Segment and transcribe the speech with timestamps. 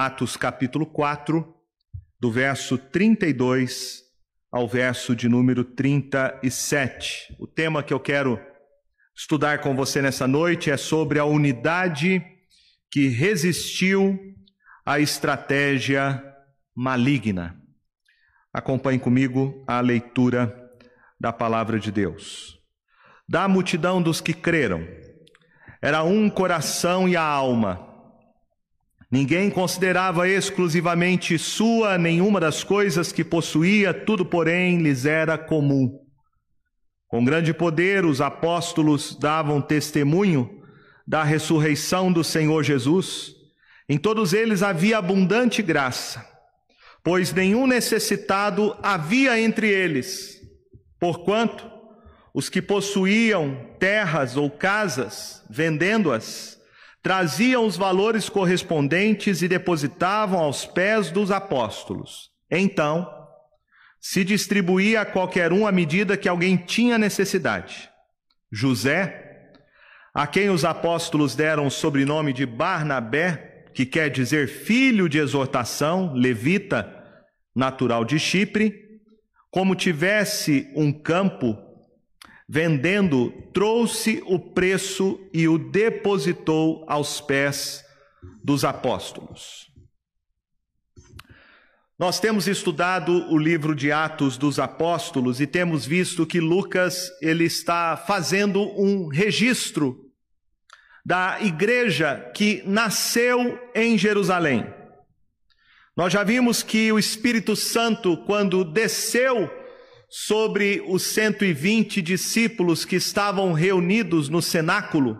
[0.00, 1.44] Atos capítulo 4,
[2.20, 4.04] do verso 32
[4.48, 7.34] ao verso de número 37.
[7.36, 8.40] O tema que eu quero
[9.12, 12.24] estudar com você nessa noite é sobre a unidade
[12.88, 14.16] que resistiu
[14.86, 16.22] à estratégia
[16.72, 17.60] maligna.
[18.52, 20.70] Acompanhe comigo a leitura
[21.18, 22.62] da palavra de Deus.
[23.28, 24.86] Da multidão dos que creram,
[25.82, 27.87] era um coração e a alma.
[29.10, 35.98] Ninguém considerava exclusivamente sua nenhuma das coisas que possuía, tudo, porém, lhes era comum.
[37.08, 40.62] Com grande poder, os apóstolos davam testemunho
[41.06, 43.32] da ressurreição do Senhor Jesus.
[43.88, 46.22] Em todos eles havia abundante graça,
[47.02, 50.38] pois nenhum necessitado havia entre eles,
[51.00, 51.66] porquanto
[52.34, 56.57] os que possuíam terras ou casas, vendendo-as,
[57.02, 62.30] traziam os valores correspondentes e depositavam aos pés dos apóstolos.
[62.50, 63.08] Então,
[64.00, 67.90] se distribuía a qualquer um à medida que alguém tinha necessidade.
[68.50, 69.28] José,
[70.14, 76.12] a quem os apóstolos deram o sobrenome de Barnabé, que quer dizer filho de exortação,
[76.14, 76.94] levita,
[77.54, 78.74] natural de Chipre,
[79.50, 81.56] como tivesse um campo
[82.48, 87.84] vendendo, trouxe o preço e o depositou aos pés
[88.42, 89.68] dos apóstolos.
[91.98, 97.44] Nós temos estudado o livro de Atos dos Apóstolos e temos visto que Lucas ele
[97.44, 100.08] está fazendo um registro
[101.04, 104.64] da igreja que nasceu em Jerusalém.
[105.96, 109.50] Nós já vimos que o Espírito Santo, quando desceu
[110.08, 115.18] sobre os 120 discípulos que estavam reunidos no cenáculo.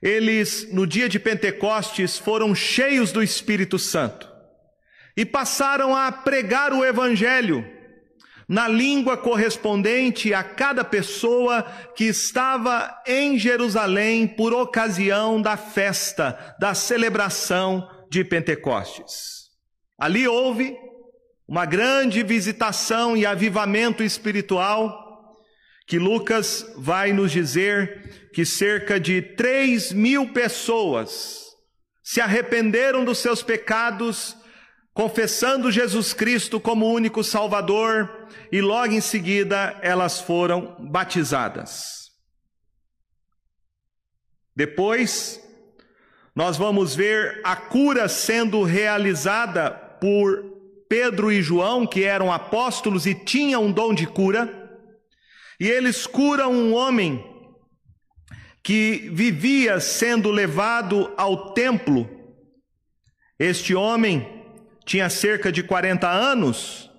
[0.00, 4.28] Eles, no dia de Pentecostes, foram cheios do Espírito Santo
[5.16, 7.64] e passaram a pregar o Evangelho
[8.48, 11.62] na língua correspondente a cada pessoa
[11.96, 19.44] que estava em Jerusalém por ocasião da festa, da celebração de Pentecostes.
[19.98, 20.76] Ali houve
[21.46, 25.02] uma grande visitação e avivamento espiritual,
[25.86, 31.44] que Lucas vai nos dizer que cerca de 3 mil pessoas
[32.02, 34.36] se arrependeram dos seus pecados,
[34.94, 42.10] confessando Jesus Cristo como único Salvador, e logo em seguida elas foram batizadas.
[44.56, 45.40] Depois,
[46.34, 50.53] nós vamos ver a cura sendo realizada por
[50.88, 54.62] Pedro e João, que eram apóstolos e tinham um dom de cura,
[55.58, 57.24] e eles curam um homem
[58.62, 62.08] que vivia sendo levado ao templo.
[63.38, 64.42] Este homem
[64.84, 66.90] tinha cerca de 40 anos,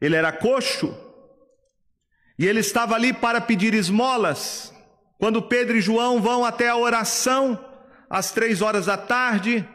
[0.00, 0.94] ele era coxo,
[2.38, 4.72] e ele estava ali para pedir esmolas.
[5.18, 7.58] Quando Pedro e João vão até a oração,
[8.10, 9.66] às três horas da tarde,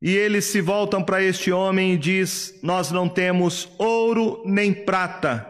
[0.00, 5.46] e eles se voltam para este homem e diz: Nós não temos ouro nem prata,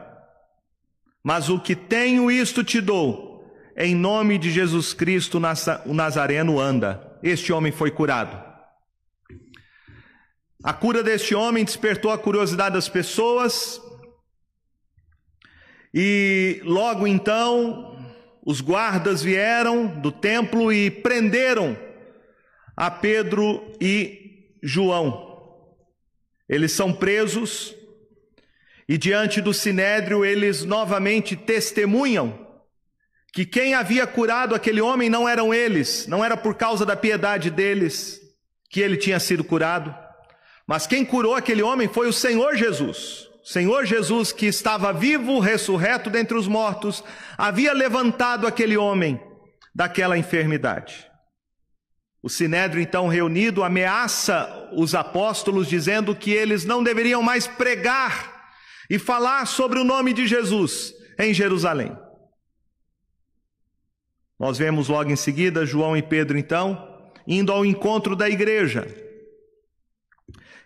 [1.23, 3.27] mas o que tenho isto te dou.
[3.77, 5.39] Em nome de Jesus Cristo,
[5.84, 7.19] o Nazareno anda.
[7.23, 8.43] Este homem foi curado.
[10.65, 13.81] A cura deste homem despertou a curiosidade das pessoas,
[15.93, 17.97] e logo então
[18.45, 21.77] os guardas vieram do templo e prenderam
[22.77, 24.26] a Pedro e
[24.66, 25.65] João.
[26.49, 27.75] Eles são presos
[28.88, 32.47] e diante do sinédrio eles novamente testemunham
[33.32, 37.50] que quem havia curado aquele homem não eram eles, não era por causa da piedade
[37.50, 38.21] deles
[38.69, 39.94] que ele tinha sido curado,
[40.66, 43.28] mas quem curou aquele homem foi o Senhor Jesus.
[43.44, 47.04] O Senhor Jesus, que estava vivo, ressurreto dentre os mortos,
[47.38, 49.21] havia levantado aquele homem
[49.72, 51.06] daquela enfermidade.
[52.27, 58.51] O sinédrio, então reunido, ameaça os apóstolos, dizendo que eles não deveriam mais pregar
[58.91, 61.97] e falar sobre o nome de Jesus em Jerusalém.
[64.41, 68.89] Nós vemos logo em seguida João e Pedro, então, indo ao encontro da igreja.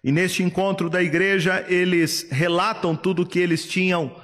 [0.03, 4.19] E neste encontro da igreja, eles relatam tudo o que eles tinham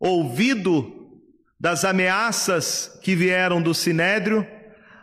[0.00, 1.20] ouvido
[1.60, 4.55] das ameaças que vieram do sinédrio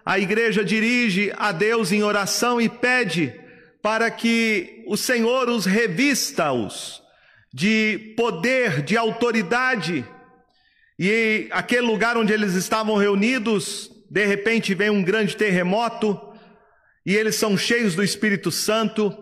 [0.06, 3.34] a igreja dirige a Deus em oração e pede
[3.82, 7.02] para que o Senhor os revista-os
[7.54, 10.06] de poder, de autoridade.
[10.98, 16.20] E aquele lugar onde eles estavam reunidos, de repente vem um grande terremoto
[17.06, 19.16] e eles são cheios do Espírito Santo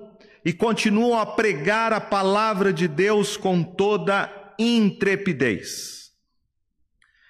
[0.44, 6.01] e continuam a pregar a palavra de Deus com toda intrepidez.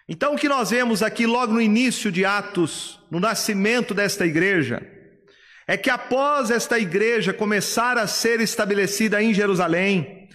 [0.07, 4.81] Então, o que nós vemos aqui logo no início de Atos, no nascimento desta igreja,
[5.67, 10.27] é que após esta igreja começar a ser estabelecida em Jerusalém,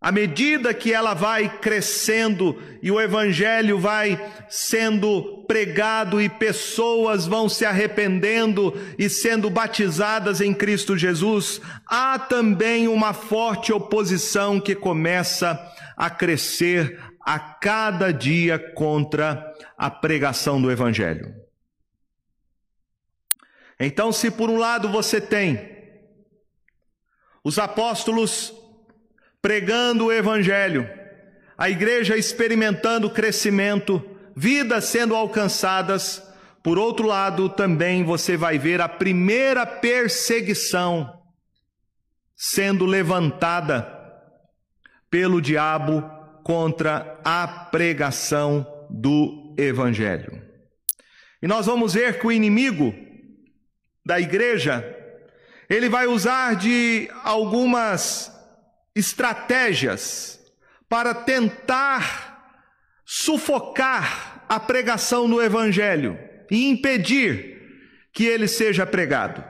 [0.00, 7.50] à medida que ela vai crescendo e o evangelho vai sendo pregado e pessoas vão
[7.50, 15.60] se arrependendo e sendo batizadas em Cristo Jesus, há também uma forte oposição que começa
[15.96, 21.34] a crescer a cada dia contra a pregação do evangelho.
[23.78, 25.80] Então, se por um lado você tem
[27.42, 28.52] os apóstolos
[29.40, 30.88] pregando o Evangelho,
[31.56, 34.04] a igreja experimentando crescimento,
[34.36, 36.22] vidas sendo alcançadas.
[36.62, 41.18] Por outro lado, também você vai ver a primeira perseguição
[42.36, 43.98] sendo levantada
[45.10, 46.19] pelo diabo
[46.50, 50.42] contra a pregação do Evangelho.
[51.40, 52.92] E nós vamos ver que o inimigo
[54.04, 54.84] da igreja,
[55.68, 58.32] ele vai usar de algumas
[58.96, 60.40] estratégias
[60.88, 62.58] para tentar
[63.06, 66.18] sufocar a pregação do Evangelho
[66.50, 67.62] e impedir
[68.12, 69.44] que ele seja pregado.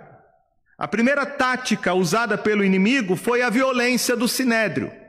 [0.77, 5.00] A primeira tática usada pelo inimigo foi a violência do sinédrio.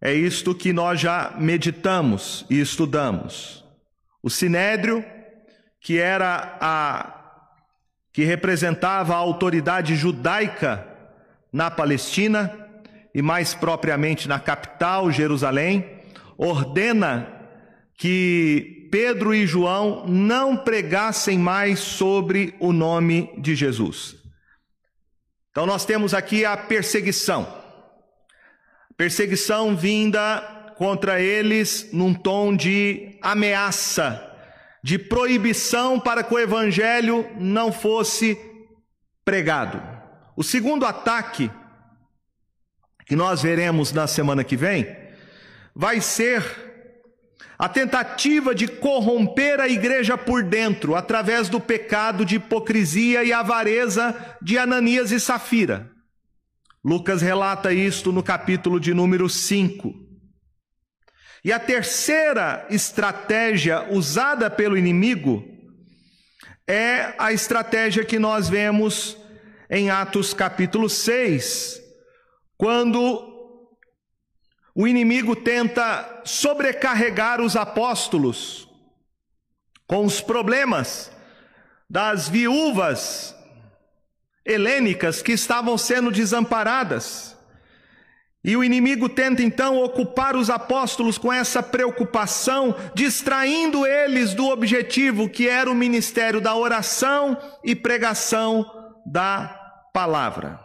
[0.00, 3.64] É isto que nós já meditamos e estudamos.
[4.22, 5.04] O sinédrio,
[5.80, 7.14] que era a
[8.12, 10.84] que representava a autoridade judaica
[11.52, 12.52] na Palestina
[13.14, 16.02] e mais propriamente na capital, Jerusalém,
[16.36, 17.28] ordena
[17.96, 24.16] que Pedro e João não pregassem mais sobre o nome de Jesus.
[25.50, 27.46] Então nós temos aqui a perseguição.
[28.98, 30.40] Perseguição vinda
[30.76, 34.24] contra eles num tom de ameaça
[34.82, 38.36] de proibição para que o evangelho não fosse
[39.24, 39.80] pregado.
[40.36, 41.48] O segundo ataque,
[43.06, 44.84] que nós veremos na semana que vem,
[45.74, 46.42] vai ser
[47.56, 54.36] a tentativa de corromper a igreja por dentro, através do pecado de hipocrisia e avareza
[54.42, 55.97] de Ananias e Safira.
[56.84, 59.92] Lucas relata isto no capítulo de número 5.
[61.44, 65.44] E a terceira estratégia usada pelo inimigo
[66.66, 69.16] é a estratégia que nós vemos
[69.70, 71.80] em Atos capítulo 6,
[72.56, 73.38] quando
[74.74, 78.68] o inimigo tenta sobrecarregar os apóstolos
[79.86, 81.10] com os problemas
[81.90, 83.34] das viúvas
[84.48, 87.36] helênicas que estavam sendo desamparadas.
[88.42, 95.28] E o inimigo tenta então ocupar os apóstolos com essa preocupação, distraindo eles do objetivo
[95.28, 98.64] que era o ministério da oração e pregação
[99.04, 99.48] da
[99.92, 100.58] palavra.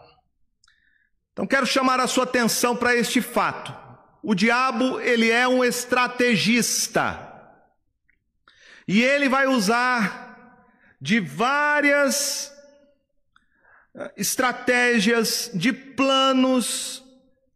[1.33, 3.75] Então quero chamar a sua atenção para este fato.
[4.21, 7.31] O diabo, ele é um estrategista.
[8.88, 10.63] E ele vai usar
[11.01, 12.53] de várias
[14.18, 17.04] estratégias, de planos,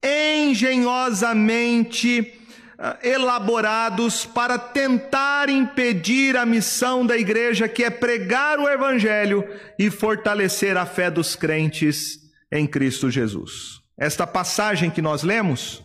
[0.04, 2.40] engenhosamente
[2.78, 9.44] ah, elaborados para tentar impedir a missão da igreja, que é pregar o evangelho
[9.80, 12.20] e fortalecer a fé dos crentes
[12.52, 13.82] em Cristo Jesus.
[13.98, 15.82] Esta passagem que nós lemos,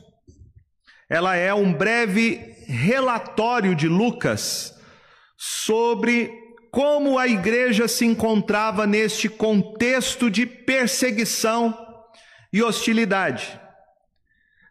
[1.08, 4.74] ela é um breve relatório de Lucas
[5.36, 6.41] sobre
[6.72, 11.76] como a igreja se encontrava neste contexto de perseguição
[12.50, 13.60] e hostilidade.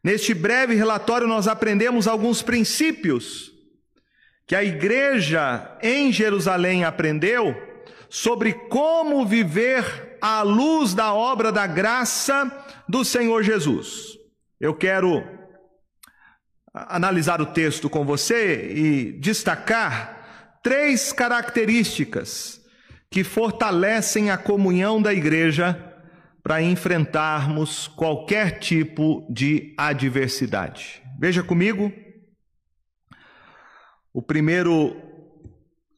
[0.03, 3.51] Neste breve relatório, nós aprendemos alguns princípios
[4.47, 7.55] que a igreja em Jerusalém aprendeu
[8.09, 12.51] sobre como viver à luz da obra da graça
[12.89, 14.17] do Senhor Jesus.
[14.59, 15.23] Eu quero
[16.73, 20.20] analisar o texto com você e destacar
[20.63, 22.61] três características
[23.09, 25.87] que fortalecem a comunhão da igreja
[26.43, 31.01] para enfrentarmos qualquer tipo de adversidade.
[31.19, 31.91] Veja comigo.
[34.13, 34.95] O primeiro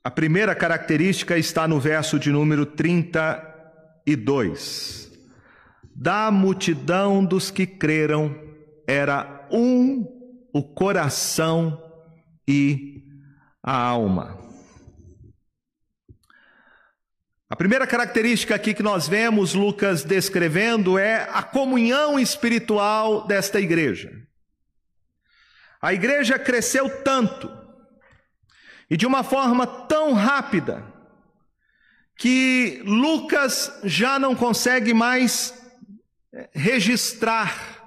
[0.03, 5.10] a primeira característica está no verso de número 32.
[5.96, 8.38] Da multidão dos que creram
[8.86, 10.05] era um
[10.53, 11.82] o coração
[12.46, 13.01] e
[13.63, 14.38] a alma.
[17.50, 24.12] A primeira característica aqui que nós vemos Lucas descrevendo é a comunhão espiritual desta igreja.
[25.82, 27.52] A igreja cresceu tanto
[28.90, 30.84] e de uma forma tão rápida
[32.18, 35.54] que Lucas já não consegue mais
[36.32, 37.84] eh, registrar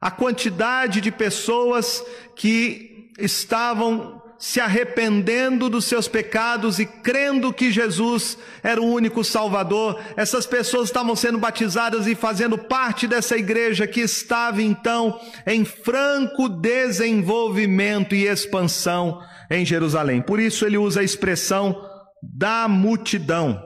[0.00, 8.36] a quantidade de pessoas que estavam se arrependendo dos seus pecados e crendo que Jesus
[8.60, 10.02] era o único Salvador.
[10.16, 16.48] Essas pessoas estavam sendo batizadas e fazendo parte dessa igreja que estava então em franco
[16.48, 20.20] desenvolvimento e expansão em Jerusalém.
[20.20, 21.80] Por isso ele usa a expressão
[22.20, 23.62] da multidão.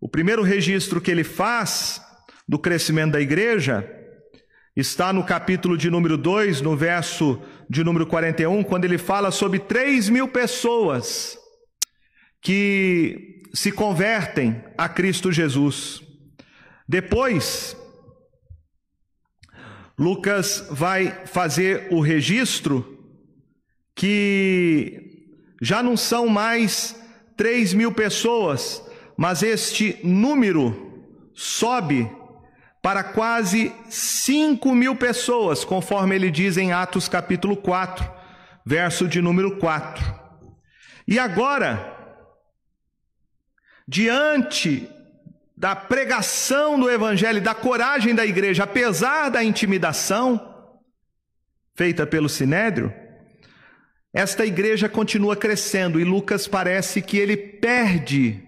[0.00, 2.00] O primeiro registro que ele faz
[2.48, 3.86] do crescimento da igreja
[4.74, 9.58] está no capítulo de número 2, no verso de número 41, quando ele fala sobre
[9.58, 11.38] 3 mil pessoas
[12.40, 16.02] que se convertem a Cristo Jesus.
[16.88, 17.76] Depois,
[19.98, 22.96] Lucas vai fazer o registro
[23.94, 26.94] que já não são mais
[27.36, 28.82] 3 mil pessoas,
[29.16, 31.02] mas este número
[31.34, 32.10] sobe
[32.86, 38.08] para quase 5 mil pessoas, conforme ele diz em Atos capítulo 4,
[38.64, 40.04] verso de número 4.
[41.04, 41.98] E agora,
[43.88, 44.88] diante
[45.56, 50.54] da pregação do Evangelho, da coragem da igreja, apesar da intimidação
[51.74, 52.94] feita pelo Sinédrio,
[54.14, 58.44] esta igreja continua crescendo e Lucas parece que ele perde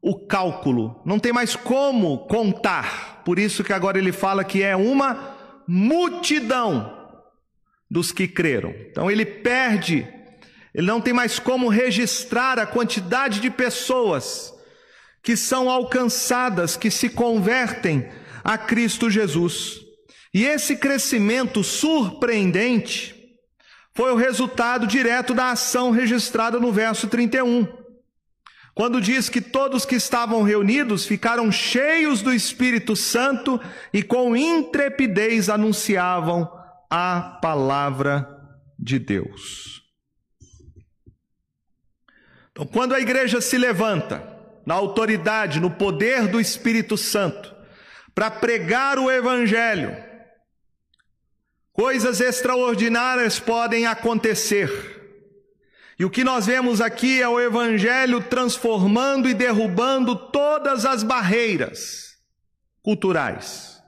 [0.00, 3.15] o cálculo, não tem mais como contar.
[3.26, 5.34] Por isso que agora ele fala que é uma
[5.66, 6.96] multidão
[7.90, 8.72] dos que creram.
[8.88, 10.06] Então ele perde,
[10.72, 14.54] ele não tem mais como registrar a quantidade de pessoas
[15.24, 18.08] que são alcançadas, que se convertem
[18.44, 19.80] a Cristo Jesus.
[20.32, 23.12] E esse crescimento surpreendente
[23.92, 27.66] foi o resultado direto da ação registrada no verso 31
[28.76, 33.58] quando diz que todos que estavam reunidos ficaram cheios do Espírito Santo
[33.90, 36.46] e com intrepidez anunciavam
[36.90, 38.28] a palavra
[38.78, 39.82] de Deus.
[42.52, 44.22] Então, quando a igreja se levanta
[44.66, 47.56] na autoridade, no poder do Espírito Santo,
[48.14, 49.96] para pregar o Evangelho,
[51.72, 54.95] coisas extraordinárias podem acontecer.
[55.98, 62.16] E o que nós vemos aqui é o Evangelho transformando e derrubando todas as barreiras
[62.82, 63.82] culturais.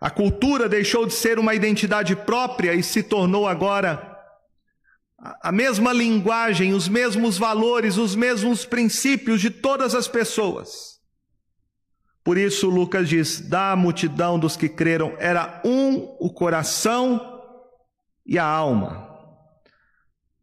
[0.00, 4.14] A cultura deixou de ser uma identidade própria e se tornou agora
[5.42, 10.96] a mesma linguagem, os mesmos valores, os mesmos princípios de todas as pessoas.
[12.22, 17.40] Por isso, Lucas diz: da multidão dos que creram era um o coração
[18.26, 19.05] e a alma.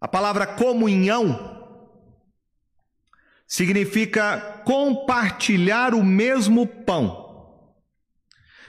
[0.03, 1.65] A palavra comunhão
[3.47, 7.71] significa compartilhar o mesmo pão.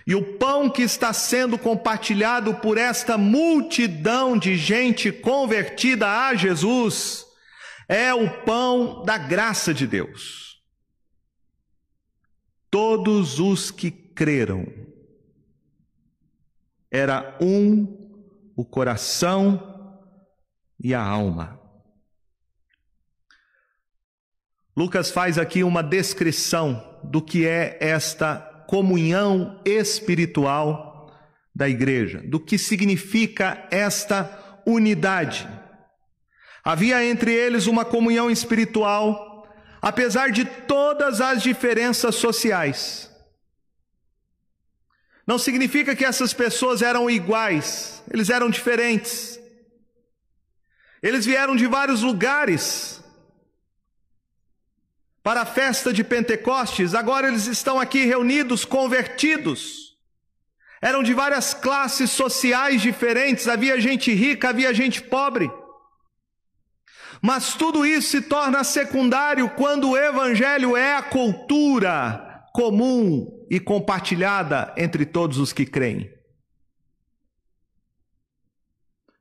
[0.07, 7.27] E o pão que está sendo compartilhado por esta multidão de gente convertida a Jesus
[7.89, 10.63] é o pão da graça de Deus.
[12.71, 14.73] Todos os que creram,
[16.93, 18.23] era um
[18.55, 19.74] o coração
[20.85, 21.59] e a alma.
[24.77, 28.37] Lucas faz aqui uma descrição do que é esta
[28.69, 31.11] comunhão espiritual
[31.55, 35.49] da igreja, do que significa esta unidade.
[36.63, 39.49] Havia entre eles uma comunhão espiritual,
[39.81, 43.11] apesar de todas as diferenças sociais.
[45.27, 49.41] Não significa que essas pessoas eram iguais, eles eram diferentes.
[51.05, 53.05] Eles vieram de vários lugares
[55.23, 59.99] para a festa de Pentecostes, agora eles estão aqui reunidos, convertidos.
[60.81, 65.51] Eram de várias classes sociais diferentes, havia gente rica, havia gente pobre.
[67.21, 74.73] Mas tudo isso se torna secundário quando o Evangelho é a cultura comum e compartilhada
[74.75, 76.11] entre todos os que creem.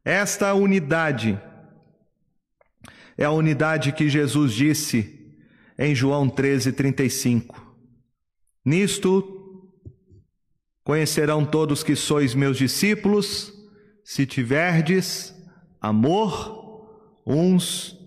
[0.06, 1.38] Esta unidade
[3.17, 5.24] é a unidade que Jesus disse
[5.77, 7.62] em João 13:35.
[8.65, 9.70] Nisto
[10.84, 13.53] conhecerão todos que sois meus discípulos,
[14.03, 15.34] se tiverdes
[15.82, 16.88] amor
[17.25, 17.98] uns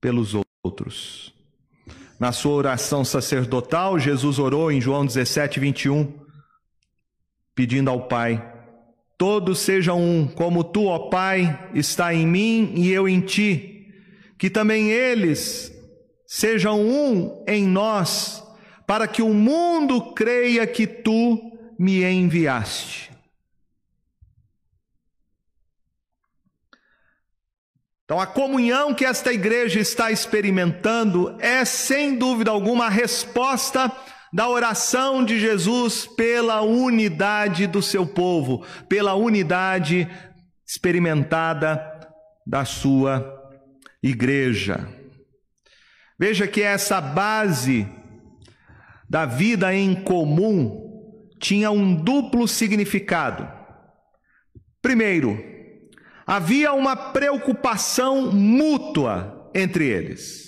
[0.00, 1.34] pelos outros.
[2.18, 6.12] Na sua oração sacerdotal, Jesus orou em João 17, 21,
[7.54, 8.55] pedindo ao Pai:
[9.18, 13.88] Todos sejam um, como tu, ó Pai, está em mim e eu em ti,
[14.38, 15.72] que também eles
[16.26, 18.42] sejam um em nós,
[18.86, 23.10] para que o mundo creia que tu me enviaste.
[28.04, 33.90] Então, a comunhão que esta igreja está experimentando é, sem dúvida alguma, a resposta
[34.32, 40.08] da oração de Jesus pela unidade do seu povo, pela unidade
[40.66, 41.80] experimentada
[42.46, 43.24] da sua
[44.02, 44.88] igreja.
[46.18, 47.86] Veja que essa base
[49.08, 50.84] da vida em comum
[51.38, 53.48] tinha um duplo significado.
[54.80, 55.38] Primeiro,
[56.26, 60.45] havia uma preocupação mútua entre eles.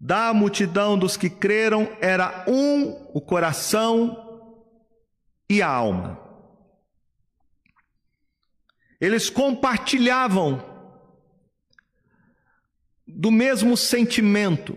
[0.00, 4.46] Da multidão dos que creram era um o coração
[5.48, 6.20] e a alma.
[9.00, 10.64] Eles compartilhavam
[13.06, 14.76] do mesmo sentimento,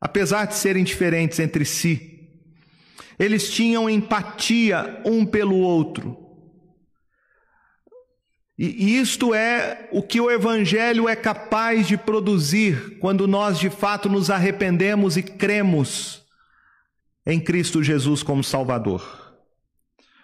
[0.00, 2.30] apesar de serem diferentes entre si.
[3.18, 6.21] Eles tinham empatia um pelo outro.
[8.64, 14.08] E isto é o que o Evangelho é capaz de produzir quando nós de fato
[14.08, 16.24] nos arrependemos e cremos
[17.26, 19.02] em Cristo Jesus como Salvador.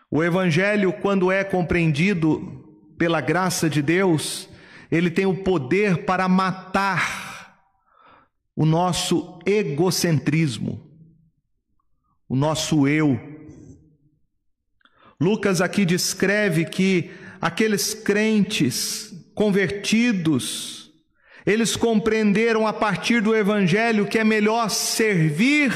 [0.09, 2.65] O Evangelho, quando é compreendido
[2.97, 4.49] pela graça de Deus,
[4.89, 7.59] ele tem o poder para matar
[8.55, 10.89] o nosso egocentrismo
[12.29, 13.19] o nosso eu.
[15.21, 20.93] Lucas aqui descreve que aqueles crentes convertidos,
[21.47, 25.73] eles compreenderam a partir do Evangelho que é melhor servir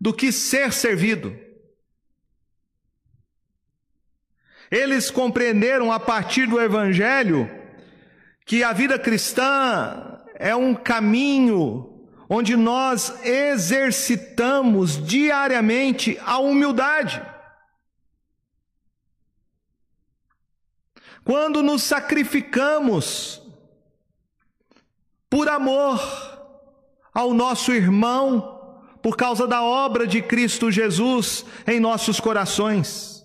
[0.00, 1.36] do que ser servido.
[4.70, 7.50] Eles compreenderam a partir do Evangelho
[8.46, 11.90] que a vida cristã é um caminho
[12.28, 17.20] onde nós exercitamos diariamente a humildade.
[21.24, 23.42] Quando nos sacrificamos
[25.28, 26.00] por amor
[27.12, 28.58] ao nosso irmão,
[29.02, 33.24] por causa da obra de Cristo Jesus em nossos corações.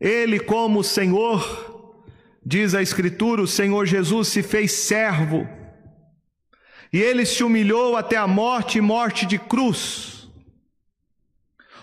[0.00, 2.02] Ele, como Senhor,
[2.44, 5.48] diz a Escritura, o Senhor Jesus se fez servo
[6.92, 10.13] e ele se humilhou até a morte e morte de cruz.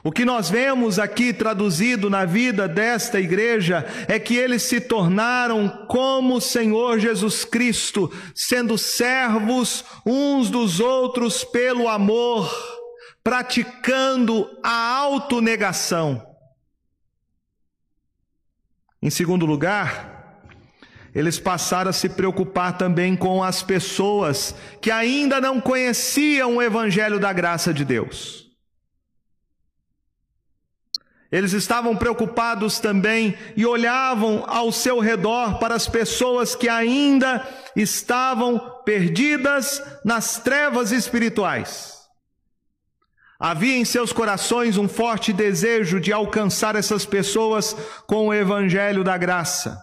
[0.04, 5.86] O que nós vemos aqui traduzido na vida desta igreja é que eles se tornaram
[5.88, 12.52] como o Senhor Jesus Cristo, sendo servos uns dos outros pelo amor,
[13.24, 16.26] praticando a autonegação.
[19.00, 20.22] Em segundo lugar,
[21.14, 27.20] eles passaram a se preocupar também com as pessoas que ainda não conheciam o Evangelho
[27.20, 28.51] da graça de Deus.
[31.32, 38.60] Eles estavam preocupados também e olhavam ao seu redor para as pessoas que ainda estavam
[38.84, 42.02] perdidas nas trevas espirituais.
[43.39, 49.17] Havia em seus corações um forte desejo de alcançar essas pessoas com o Evangelho da
[49.17, 49.82] graça.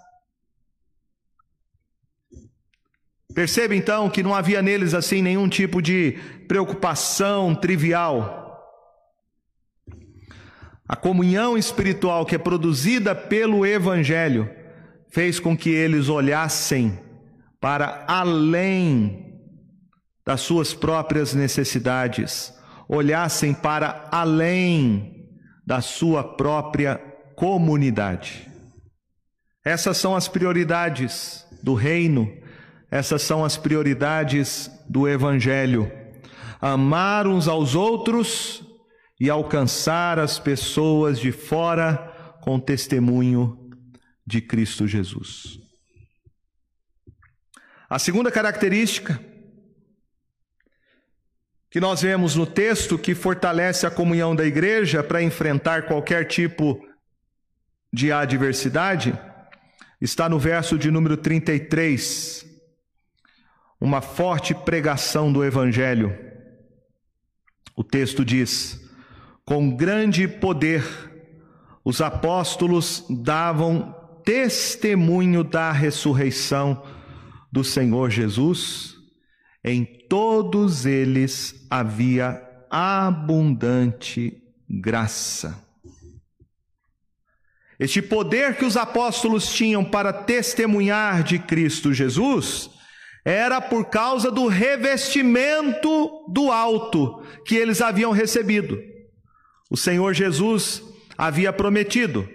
[3.34, 8.47] Perceba então que não havia neles assim nenhum tipo de preocupação trivial.
[10.88, 14.50] A comunhão espiritual que é produzida pelo Evangelho
[15.10, 16.98] fez com que eles olhassem
[17.60, 19.26] para além
[20.24, 22.54] das suas próprias necessidades,
[22.88, 25.28] olhassem para além
[25.66, 26.96] da sua própria
[27.36, 28.50] comunidade.
[29.64, 32.32] Essas são as prioridades do reino
[32.90, 35.90] essas são as prioridades do Evangelho:
[36.60, 38.62] amar uns aos outros
[39.20, 41.96] e alcançar as pessoas de fora
[42.40, 43.70] com testemunho
[44.26, 45.58] de Cristo Jesus.
[47.88, 49.20] A segunda característica
[51.70, 56.82] que nós vemos no texto que fortalece a comunhão da igreja para enfrentar qualquer tipo
[57.92, 59.18] de adversidade
[60.00, 62.46] está no verso de número 33
[63.80, 66.16] uma forte pregação do Evangelho.
[67.76, 68.87] O texto diz:
[69.48, 70.84] com grande poder,
[71.82, 76.84] os apóstolos davam testemunho da ressurreição,
[77.50, 78.94] do Senhor Jesus,
[79.64, 84.36] em todos eles havia abundante
[84.68, 85.58] graça.
[87.80, 92.68] Este poder que os apóstolos tinham para testemunhar de Cristo Jesus
[93.24, 98.97] era por causa do revestimento do alto que eles haviam recebido.
[99.70, 100.82] O Senhor Jesus
[101.16, 102.28] havia prometido,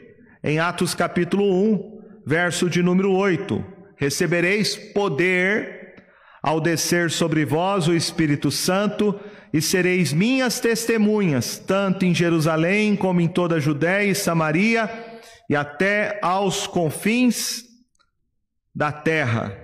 [0.43, 3.63] em Atos capítulo 1, verso de número 8:
[3.96, 5.96] Recebereis poder
[6.41, 9.19] ao descer sobre vós o Espírito Santo,
[9.54, 14.89] e sereis minhas testemunhas, tanto em Jerusalém como em toda a Judéia e Samaria
[15.48, 17.63] e até aos confins
[18.74, 19.56] da terra.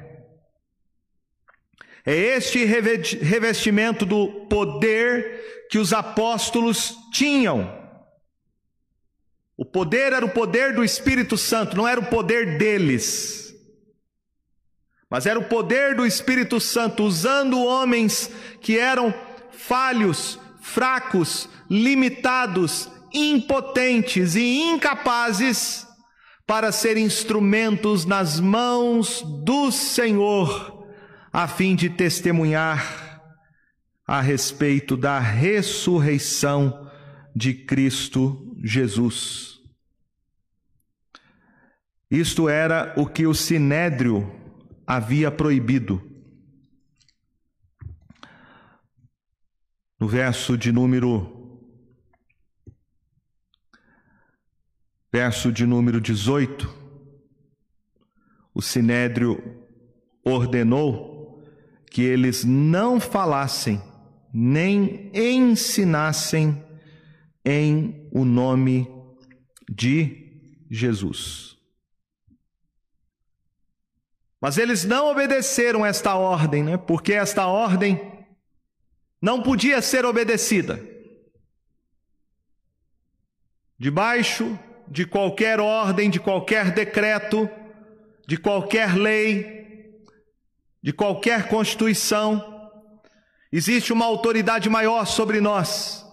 [2.06, 7.78] É este revestimento do poder que os apóstolos tinham.
[9.56, 13.54] O poder era o poder do Espírito Santo, não era o poder deles.
[15.10, 19.14] Mas era o poder do Espírito Santo usando homens que eram
[19.52, 25.86] falhos, fracos, limitados, impotentes e incapazes
[26.48, 30.88] para ser instrumentos nas mãos do Senhor,
[31.32, 33.09] a fim de testemunhar
[34.10, 36.90] a respeito da ressurreição
[37.36, 39.60] de Cristo Jesus.
[42.10, 44.28] Isto era o que o sinédrio
[44.88, 46.02] havia proibido.
[50.00, 51.62] No verso de número
[55.14, 56.68] verso de número 18,
[58.56, 59.40] o sinédrio
[60.24, 61.44] ordenou
[61.92, 63.88] que eles não falassem
[64.34, 66.64] nem ensinassem
[67.44, 68.88] em o nome
[69.70, 71.58] de Jesus.
[74.42, 76.78] Mas eles não obedeceram esta ordem, né?
[76.78, 78.00] Porque esta ordem
[79.22, 80.80] não podia ser obedecida.
[83.78, 87.50] Debaixo de qualquer ordem, de qualquer decreto,
[88.28, 89.94] de qualquer lei,
[90.82, 92.59] de qualquer constituição.
[93.52, 96.06] Existe uma autoridade maior sobre nós.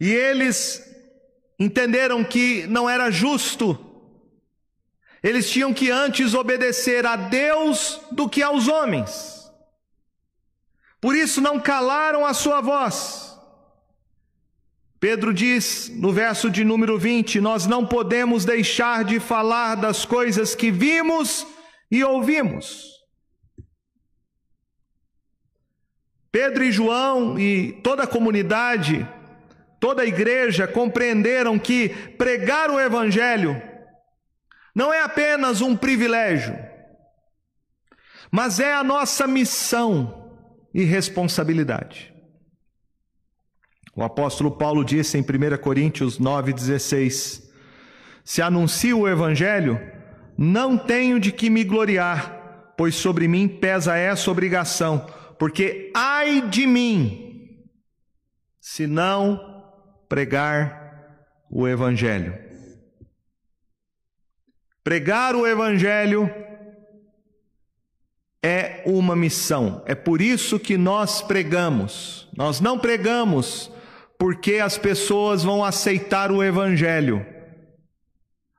[0.00, 0.82] E eles
[1.58, 3.78] entenderam que não era justo.
[5.22, 9.50] Eles tinham que antes obedecer a Deus do que aos homens.
[11.00, 13.38] Por isso não calaram a sua voz.
[14.98, 20.54] Pedro diz no verso de número 20: Nós não podemos deixar de falar das coisas
[20.54, 21.46] que vimos
[21.90, 22.93] e ouvimos.
[26.34, 29.08] Pedro e João e toda a comunidade,
[29.78, 33.62] toda a igreja compreenderam que pregar o Evangelho
[34.74, 36.58] não é apenas um privilégio,
[38.32, 40.34] mas é a nossa missão
[40.74, 42.12] e responsabilidade.
[43.94, 47.44] O apóstolo Paulo disse em 1 Coríntios 9,16:
[48.24, 49.80] Se anuncio o evangelho,
[50.36, 55.06] não tenho de que me gloriar, pois sobre mim pesa essa obrigação,
[55.38, 55.92] porque
[56.24, 57.66] ai de mim,
[58.60, 59.38] se não
[60.08, 61.18] pregar
[61.50, 62.38] o evangelho.
[64.82, 66.30] Pregar o evangelho
[68.42, 69.82] é uma missão.
[69.86, 72.28] É por isso que nós pregamos.
[72.36, 73.70] Nós não pregamos
[74.18, 77.24] porque as pessoas vão aceitar o Evangelho.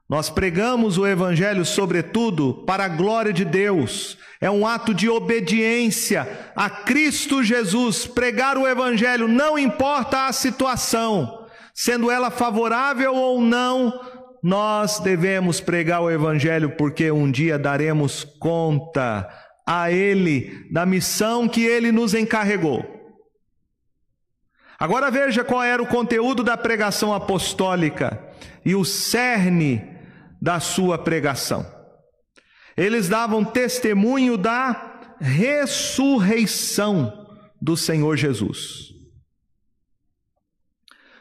[0.08, 4.18] Nós pregamos o Evangelho, sobretudo, para a glória de Deus.
[4.40, 8.06] É um ato de obediência a Cristo Jesus.
[8.06, 14.00] Pregar o Evangelho, não importa a situação, sendo ela favorável ou não,
[14.44, 19.28] nós devemos pregar o Evangelho, porque um dia daremos conta
[19.68, 22.86] a Ele da missão que Ele nos encarregou.
[24.78, 28.22] Agora veja qual era o conteúdo da pregação apostólica
[28.64, 29.95] e o cerne
[30.46, 31.66] da sua pregação.
[32.78, 37.12] Eles davam testemunho da ressurreição
[37.60, 38.94] do Senhor Jesus.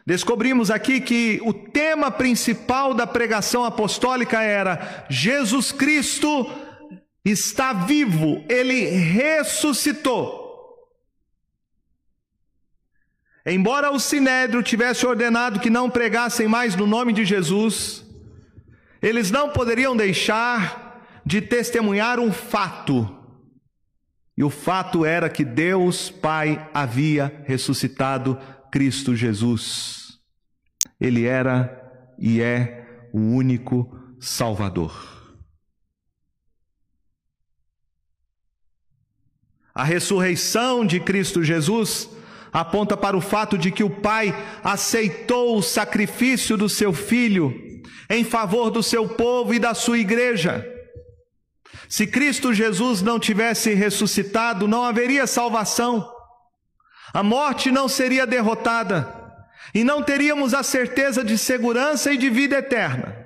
[0.07, 6.47] Descobrimos aqui que o tema principal da pregação apostólica era: Jesus Cristo
[7.25, 10.45] está vivo, ele ressuscitou.
[13.47, 18.04] Embora o sinédrio tivesse ordenado que não pregassem mais no nome de Jesus,
[19.05, 23.07] eles não poderiam deixar de testemunhar um fato.
[24.35, 28.41] E o fato era que Deus Pai havia ressuscitado
[28.73, 30.19] Cristo Jesus.
[30.99, 31.83] Ele era
[32.19, 35.37] e é o único Salvador.
[39.75, 42.09] A ressurreição de Cristo Jesus
[42.51, 47.64] aponta para o fato de que o Pai aceitou o sacrifício do seu filho
[48.15, 50.71] em favor do seu povo e da sua igreja.
[51.89, 56.11] Se Cristo Jesus não tivesse ressuscitado, não haveria salvação.
[57.13, 59.23] A morte não seria derrotada
[59.75, 63.17] e não teríamos a certeza de segurança e de vida eterna.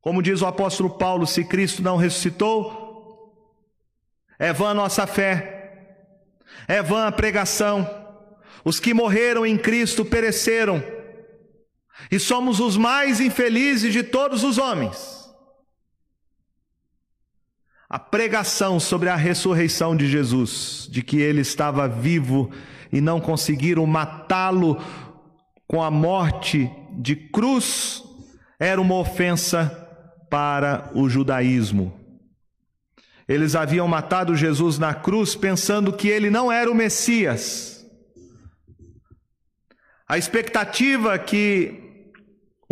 [0.00, 3.34] Como diz o apóstolo Paulo, se Cristo não ressuscitou,
[4.38, 5.62] é vã nossa fé
[6.66, 7.88] é vã a pregação.
[8.64, 10.82] Os que morreram em Cristo pereceram.
[12.10, 15.22] E somos os mais infelizes de todos os homens.
[17.88, 22.50] A pregação sobre a ressurreição de Jesus, de que ele estava vivo
[22.90, 24.82] e não conseguiram matá-lo
[25.66, 28.02] com a morte de cruz,
[28.58, 29.68] era uma ofensa
[30.30, 31.98] para o judaísmo.
[33.28, 37.86] Eles haviam matado Jesus na cruz pensando que ele não era o Messias.
[40.08, 41.81] A expectativa que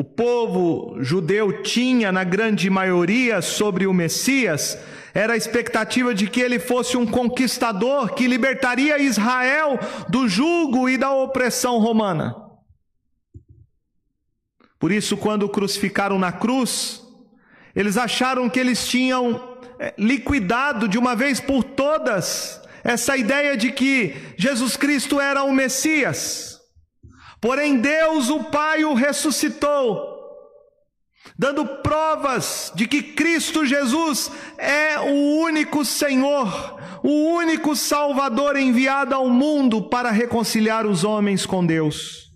[0.01, 4.79] o povo judeu tinha, na grande maioria, sobre o Messias,
[5.13, 10.97] era a expectativa de que ele fosse um conquistador que libertaria Israel do jugo e
[10.97, 12.35] da opressão romana.
[14.79, 17.03] Por isso, quando o crucificaram na cruz,
[17.77, 23.71] eles acharam que eles tinham é, liquidado de uma vez por todas essa ideia de
[23.71, 26.59] que Jesus Cristo era o Messias.
[27.41, 30.09] Porém, Deus, o Pai, o ressuscitou,
[31.39, 39.29] dando provas de que Cristo Jesus é o único Senhor, o único Salvador enviado ao
[39.31, 42.31] mundo para reconciliar os homens com Deus.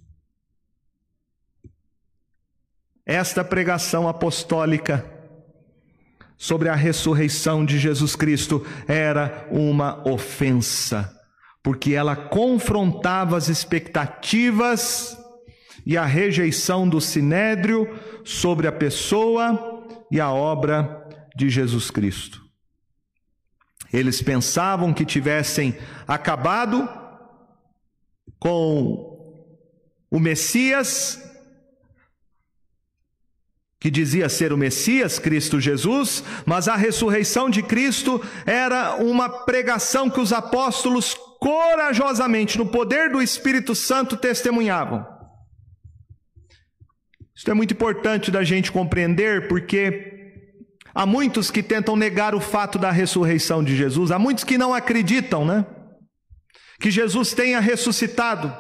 [3.07, 5.05] Esta pregação apostólica
[6.39, 11.14] sobre a ressurreição de Jesus Cristo era uma ofensa,
[11.65, 15.19] porque ela confrontava as expectativas
[15.87, 17.89] e a rejeição do sinédrio
[18.23, 22.45] sobre a pessoa e a obra de Jesus Cristo.
[23.91, 25.75] Eles pensavam que tivessem
[26.07, 26.87] acabado
[28.39, 29.19] com
[30.11, 31.19] o Messias
[33.81, 40.09] que dizia ser o Messias, Cristo Jesus, mas a ressurreição de Cristo era uma pregação
[40.09, 45.07] que os apóstolos corajosamente, no poder do Espírito Santo, testemunhavam.
[47.37, 50.33] Isso é muito importante da gente compreender, porque
[50.95, 54.73] há muitos que tentam negar o fato da ressurreição de Jesus, há muitos que não
[54.73, 55.67] acreditam, né?
[56.81, 58.51] Que Jesus tenha ressuscitado.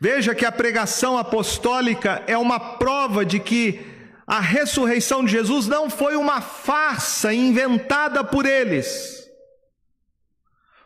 [0.00, 3.84] Veja que a pregação apostólica é uma prova de que
[4.24, 9.21] a ressurreição de Jesus não foi uma farsa inventada por eles.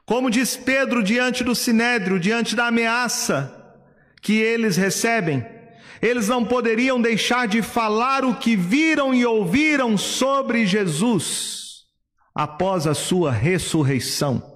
[0.06, 3.52] Como diz Pedro diante do sinédrio, diante da ameaça
[4.22, 5.44] que eles recebem,
[6.00, 11.86] eles não poderiam deixar de falar o que viram e ouviram sobre Jesus
[12.32, 14.54] após a sua ressurreição.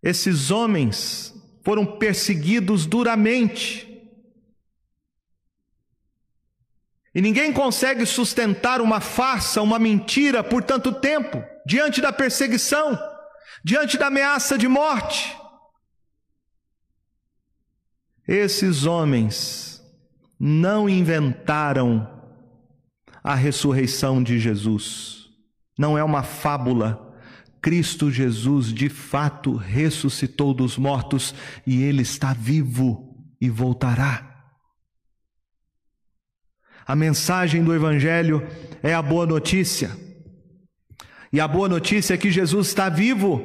[0.00, 3.87] Esses homens foram perseguidos duramente.
[7.18, 12.96] E ninguém consegue sustentar uma farsa, uma mentira por tanto tempo, diante da perseguição,
[13.64, 15.36] diante da ameaça de morte.
[18.24, 19.84] Esses homens
[20.38, 22.08] não inventaram
[23.20, 25.26] a ressurreição de Jesus.
[25.76, 27.16] Não é uma fábula
[27.60, 31.34] Cristo Jesus de fato ressuscitou dos mortos
[31.66, 34.27] e ele está vivo e voltará.
[36.88, 38.48] A mensagem do Evangelho
[38.82, 39.94] é a boa notícia.
[41.30, 43.44] E a boa notícia é que Jesus está vivo.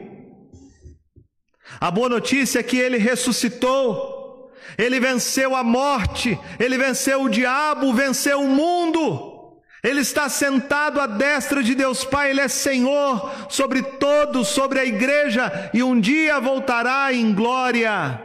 [1.77, 4.49] A boa notícia é que ele ressuscitou.
[4.77, 9.59] Ele venceu a morte, ele venceu o diabo, venceu o mundo.
[9.83, 14.85] Ele está sentado à destra de Deus Pai, Ele é Senhor sobre todos, sobre a
[14.85, 18.21] igreja, e um dia voltará em glória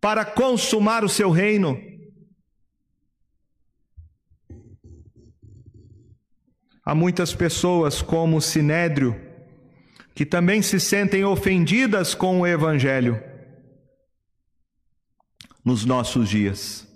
[0.00, 1.89] para consumar o seu reino.
[6.84, 9.18] Há muitas pessoas, como o Sinédrio,
[10.14, 13.22] que também se sentem ofendidas com o Evangelho
[15.64, 16.86] nos nossos dias.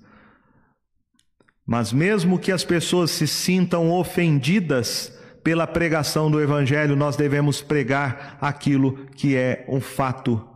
[1.67, 8.39] Mas mesmo que as pessoas se sintam ofendidas pela pregação do Evangelho, nós devemos pregar
[8.41, 10.47] aquilo que é um fato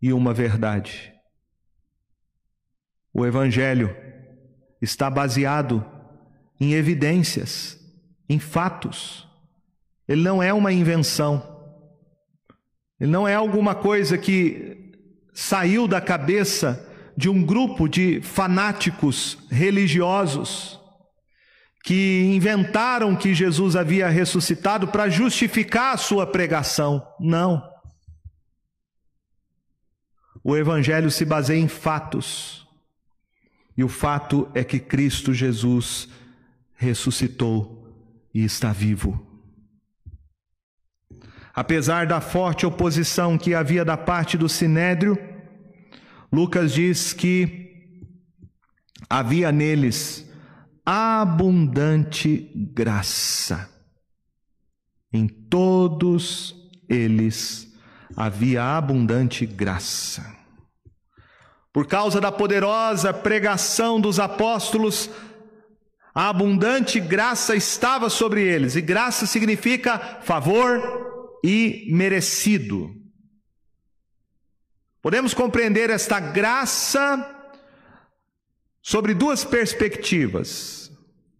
[0.00, 1.12] e uma verdade.
[3.14, 3.94] O Evangelho
[4.80, 5.84] está baseado
[6.60, 7.78] em evidências,
[8.32, 9.28] em fatos.
[10.08, 11.60] Ele não é uma invenção.
[12.98, 14.92] Ele não é alguma coisa que
[15.34, 20.80] saiu da cabeça de um grupo de fanáticos religiosos
[21.84, 27.04] que inventaram que Jesus havia ressuscitado para justificar a sua pregação.
[27.18, 27.68] Não.
[30.44, 32.66] O Evangelho se baseia em fatos.
[33.76, 36.08] E o fato é que Cristo Jesus
[36.74, 37.81] ressuscitou
[38.34, 39.26] e está vivo.
[41.54, 45.18] Apesar da forte oposição que havia da parte do sinédrio,
[46.32, 47.62] Lucas diz que
[49.08, 50.26] havia neles
[50.84, 53.68] abundante graça.
[55.12, 56.56] Em todos
[56.88, 57.70] eles
[58.16, 60.24] havia abundante graça.
[61.72, 65.10] Por causa da poderosa pregação dos apóstolos,
[66.14, 72.94] a abundante graça estava sobre eles, e graça significa favor e merecido.
[75.00, 77.28] Podemos compreender esta graça
[78.82, 80.90] sobre duas perspectivas.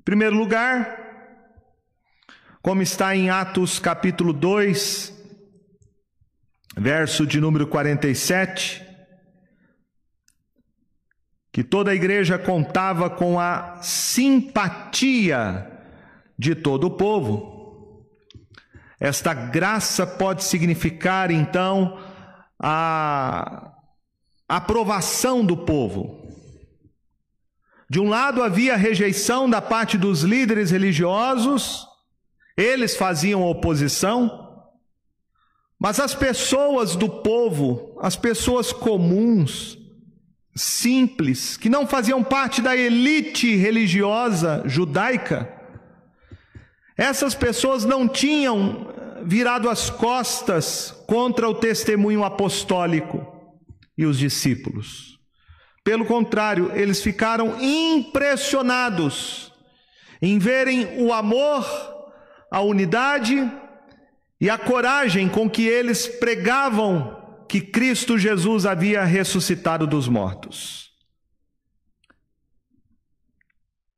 [0.00, 0.98] Em primeiro lugar,
[2.62, 5.12] como está em Atos capítulo 2,
[6.76, 8.91] verso de número 47,
[11.52, 15.70] que toda a igreja contava com a simpatia
[16.38, 18.06] de todo o povo.
[18.98, 21.98] Esta graça pode significar, então,
[22.58, 23.72] a
[24.48, 26.22] aprovação do povo.
[27.90, 31.86] De um lado havia rejeição da parte dos líderes religiosos,
[32.56, 34.70] eles faziam oposição,
[35.78, 39.81] mas as pessoas do povo, as pessoas comuns,
[40.54, 45.48] simples, que não faziam parte da elite religiosa judaica,
[46.96, 48.92] essas pessoas não tinham
[49.24, 53.26] virado as costas contra o testemunho apostólico
[53.96, 55.18] e os discípulos.
[55.84, 59.52] Pelo contrário, eles ficaram impressionados
[60.20, 61.66] em verem o amor,
[62.50, 63.50] a unidade
[64.40, 67.21] e a coragem com que eles pregavam
[67.52, 70.90] que Cristo Jesus havia ressuscitado dos mortos.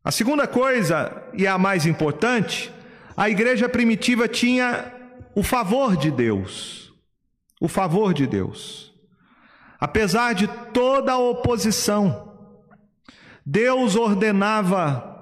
[0.03, 2.75] A segunda coisa, e a mais importante,
[3.17, 4.93] a igreja primitiva tinha
[5.37, 6.93] o favor de Deus.
[7.61, 8.93] O favor de Deus.
[9.79, 12.37] Apesar de toda a oposição,
[13.47, 15.14] Deus ordenava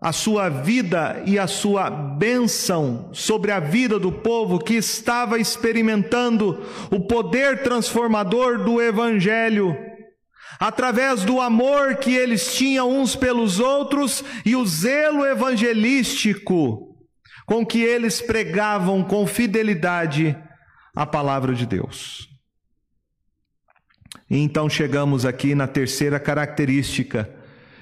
[0.00, 6.64] a sua vida e a sua bênção sobre a vida do povo que estava experimentando
[6.90, 9.76] o poder transformador do Evangelho,
[10.58, 16.96] através do amor que eles tinham uns pelos outros e o zelo evangelístico
[17.46, 20.36] com que eles pregavam com fidelidade
[20.94, 22.28] a palavra de Deus.
[24.30, 27.39] E então chegamos aqui na terceira característica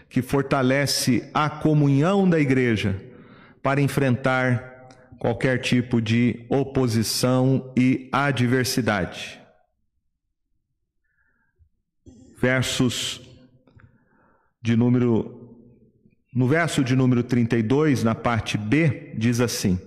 [0.08, 2.96] que fortalece a comunhão da igreja
[3.62, 9.40] para enfrentar qualquer tipo de oposição e adversidade.
[12.40, 13.20] Versos
[14.62, 15.38] de número
[16.34, 19.78] no verso de número 32, na parte B, diz assim: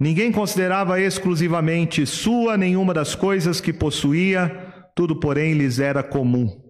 [0.00, 6.67] Ninguém considerava exclusivamente sua nenhuma das coisas que possuía, tudo, porém, lhes era comum.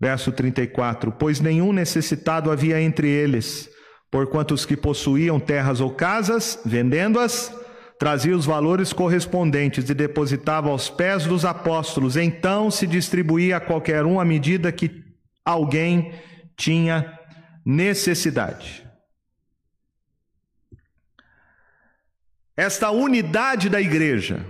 [0.00, 3.68] Verso 34: Pois nenhum necessitado havia entre eles,
[4.10, 7.54] porquanto os que possuíam terras ou casas, vendendo-as,
[7.98, 12.16] trazia os valores correspondentes e depositava aos pés dos apóstolos.
[12.16, 15.04] Então se distribuía a qualquer um à medida que
[15.44, 16.14] alguém
[16.56, 17.18] tinha
[17.64, 18.88] necessidade.
[22.56, 24.44] Esta unidade da igreja,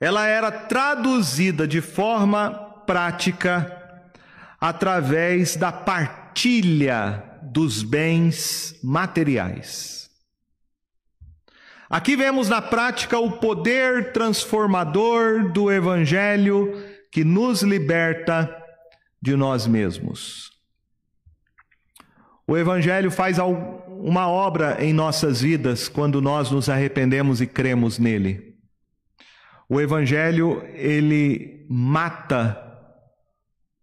[0.00, 2.50] ela era traduzida de forma
[2.86, 3.75] prática
[4.60, 10.10] através da partilha dos bens materiais.
[11.88, 16.72] Aqui vemos na prática o poder transformador do Evangelho
[17.12, 18.50] que nos liberta
[19.22, 20.50] de nós mesmos.
[22.46, 28.56] O Evangelho faz uma obra em nossas vidas quando nós nos arrependemos e cremos nele.
[29.68, 32.65] O Evangelho, ele mata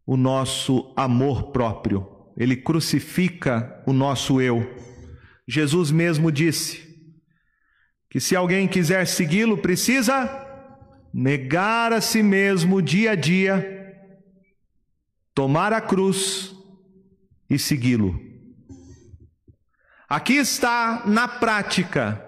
[0.06, 4.76] o nosso amor próprio, ele crucifica o nosso eu.
[5.48, 6.94] Jesus mesmo disse
[8.10, 10.30] que se alguém quiser segui-lo, precisa
[11.14, 13.96] negar a si mesmo dia a dia,
[15.34, 16.56] tomar a cruz
[17.50, 18.20] e segui-lo.
[20.10, 22.24] Aqui está na prática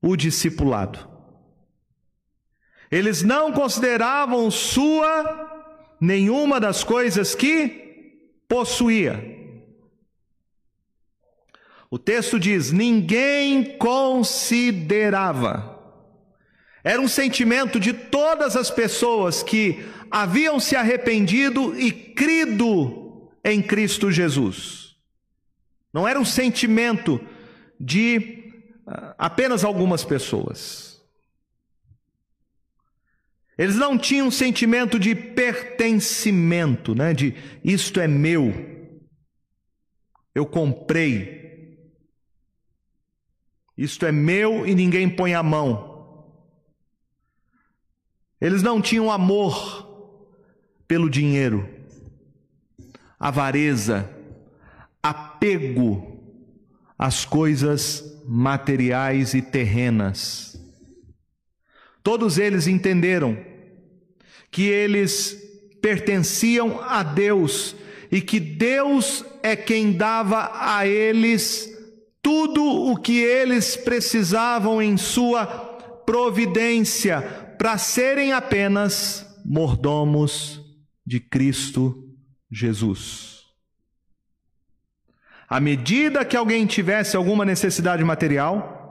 [0.00, 1.14] o discipulado.
[2.90, 5.53] Eles não consideravam sua
[6.00, 7.84] nenhuma das coisas que
[8.48, 9.34] possuía.
[11.90, 15.74] O texto diz: ninguém considerava.
[16.82, 24.10] Era um sentimento de todas as pessoas que haviam se arrependido e crido em Cristo
[24.10, 24.96] Jesus.
[25.92, 27.20] Não era um sentimento
[27.78, 28.52] de
[28.86, 30.93] uh, apenas algumas pessoas.
[33.56, 37.14] Eles não tinham um sentimento de pertencimento, né?
[37.14, 38.52] De isto é meu,
[40.34, 41.78] eu comprei,
[43.76, 45.92] isto é meu e ninguém põe a mão.
[48.40, 49.84] Eles não tinham amor
[50.86, 51.68] pelo dinheiro,
[53.18, 54.10] avareza,
[55.02, 56.14] apego
[56.98, 60.53] às coisas materiais e terrenas.
[62.04, 63.36] Todos eles entenderam
[64.50, 65.36] que eles
[65.82, 67.74] pertenciam a Deus
[68.12, 71.74] e que Deus é quem dava a eles
[72.22, 75.46] tudo o que eles precisavam em sua
[76.06, 77.22] providência
[77.58, 80.60] para serem apenas mordomos
[81.06, 82.08] de Cristo
[82.50, 83.44] Jesus.
[85.48, 88.83] À medida que alguém tivesse alguma necessidade material,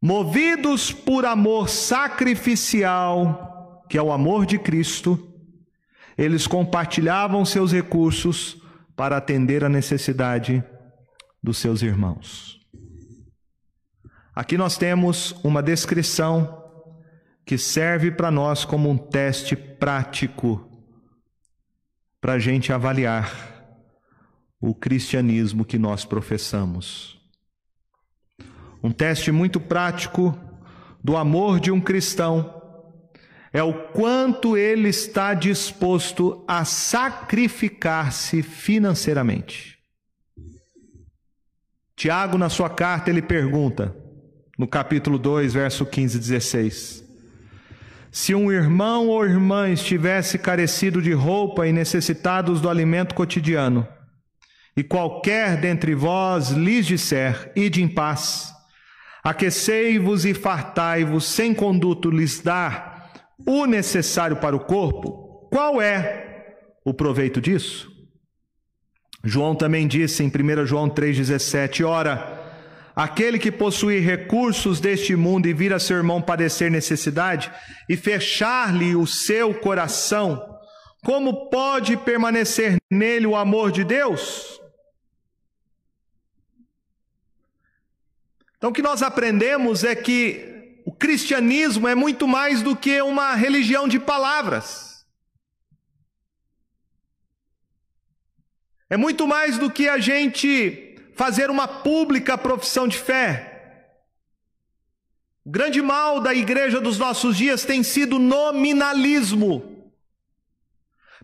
[0.00, 5.28] movidos por amor sacrificial, que é o amor de Cristo,
[6.16, 8.60] eles compartilhavam seus recursos
[8.96, 10.62] para atender a necessidade
[11.42, 12.60] dos seus irmãos.
[14.34, 16.58] Aqui nós temos uma descrição
[17.44, 20.66] que serve para nós como um teste prático
[22.20, 23.50] para a gente avaliar
[24.60, 27.19] o cristianismo que nós professamos.
[28.82, 30.38] Um teste muito prático
[31.02, 32.60] do amor de um cristão
[33.52, 39.78] é o quanto ele está disposto a sacrificar-se financeiramente.
[41.96, 43.94] Tiago, na sua carta, ele pergunta,
[44.58, 47.10] no capítulo 2, verso 15 e 16:
[48.12, 53.86] se um irmão ou irmã estivesse carecido de roupa e necessitados do alimento cotidiano,
[54.76, 58.52] e qualquer dentre vós lhes disser: Ide em paz,
[59.22, 63.10] aquecei-vos e fartai-vos, sem conduto lhes dar
[63.46, 67.90] o necessário para o corpo, qual é o proveito disso?
[69.24, 72.40] João também disse em 1 João 3,17: Ora,
[72.94, 77.50] Aquele que possuir recursos deste mundo e vir a seu irmão padecer necessidade
[77.88, 80.38] e fechar-lhe o seu coração,
[81.02, 84.59] como pode permanecer nele o amor de Deus?
[88.60, 93.34] Então, o que nós aprendemos é que o cristianismo é muito mais do que uma
[93.34, 95.06] religião de palavras.
[98.90, 103.94] É muito mais do que a gente fazer uma pública profissão de fé.
[105.42, 109.90] O grande mal da igreja dos nossos dias tem sido nominalismo.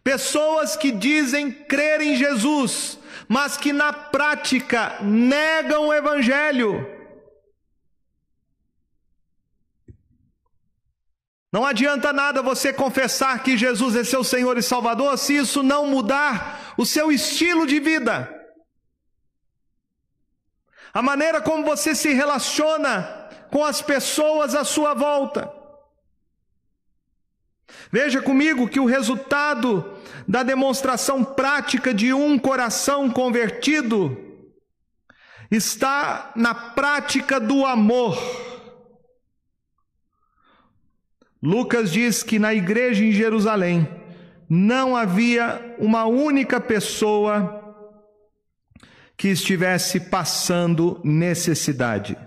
[0.03, 6.96] Pessoas que dizem crer em Jesus, mas que na prática negam o Evangelho.
[11.57, 15.87] Não adianta nada você confessar que Jesus é seu Senhor e Salvador se isso não
[15.87, 18.31] mudar o seu estilo de vida
[20.93, 23.03] a maneira como você se relaciona
[23.51, 25.51] com as pessoas à sua volta.
[27.91, 29.99] Veja comigo que o resultado
[30.29, 34.15] da demonstração prática de um coração convertido
[35.51, 38.46] está na prática do amor.
[41.47, 43.89] Lucas diz que na igreja em Jerusalém
[44.51, 47.63] não havia uma única pessoa
[49.17, 52.19] que estivesse passando necessidade.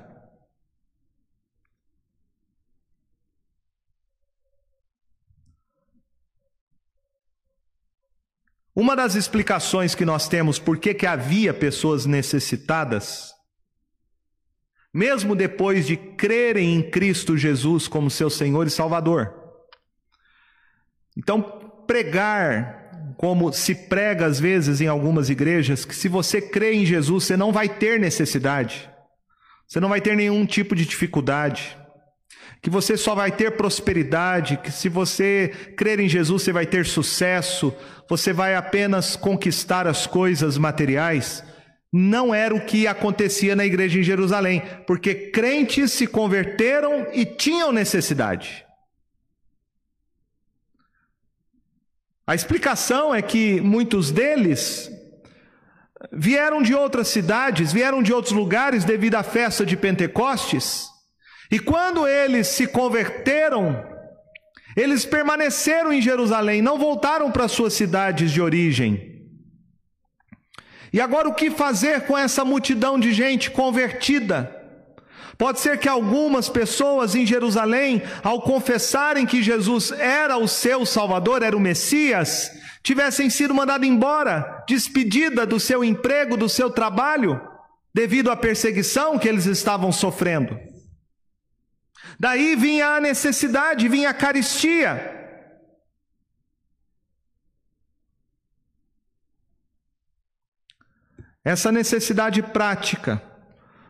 [8.73, 13.33] Uma das explicações que nós temos por que, que havia pessoas necessitadas,
[14.93, 19.33] mesmo depois de crerem em Cristo Jesus como seu Senhor e Salvador.
[21.17, 21.41] Então,
[21.85, 22.79] pregar
[23.17, 27.35] como se prega às vezes em algumas igrejas, que se você crê em Jesus, você
[27.35, 28.89] não vai ter necessidade,
[29.67, 31.77] você não vai ter nenhum tipo de dificuldade,
[32.61, 36.85] que você só vai ter prosperidade, que se você crer em Jesus, você vai ter
[36.85, 37.73] sucesso,
[38.07, 41.43] você vai apenas conquistar as coisas materiais.
[41.91, 47.71] Não era o que acontecia na igreja em Jerusalém, porque crentes se converteram e tinham
[47.71, 48.65] necessidade.
[52.27, 54.91] A explicação é que muitos deles
[56.11, 60.87] vieram de outras cidades, vieram de outros lugares devido à festa de Pentecostes,
[61.51, 63.83] e quando eles se converteram,
[64.77, 69.08] eles permaneceram em Jerusalém, não voltaram para suas cidades de origem.
[70.91, 74.55] E agora o que fazer com essa multidão de gente convertida?
[75.37, 81.43] Pode ser que algumas pessoas em Jerusalém, ao confessarem que Jesus era o seu Salvador,
[81.43, 82.51] era o Messias,
[82.83, 87.39] tivessem sido mandadas embora, despedida do seu emprego, do seu trabalho,
[87.93, 90.59] devido à perseguição que eles estavam sofrendo.
[92.19, 95.18] Daí vinha a necessidade, vinha a caristia.
[101.43, 103.21] Essa necessidade prática,